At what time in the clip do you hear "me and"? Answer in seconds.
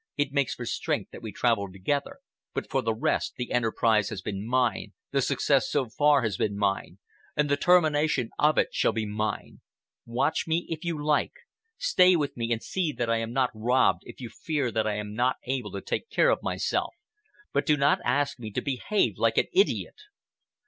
12.35-12.63